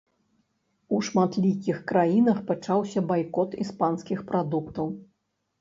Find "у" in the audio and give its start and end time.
0.97-1.01